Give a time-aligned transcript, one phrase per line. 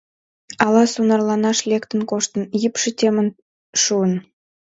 [0.65, 3.27] Ала сонарланаш лектын коштын, йыпше темын
[3.81, 4.13] шуын?